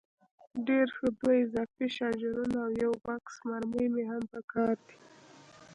ډېر 0.67 0.87
ښه، 0.95 1.07
دوه 1.19 1.33
اضافي 1.43 1.87
شاجورونه 1.97 2.57
او 2.65 2.71
یو 2.83 2.91
بکس 3.05 3.35
مرمۍ 3.47 3.85
مې 3.93 4.03
هم 4.11 4.23
په 4.31 4.39
کار 4.51 4.73
دي. 4.85 4.95